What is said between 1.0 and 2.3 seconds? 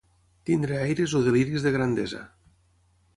o deliris de grandesa.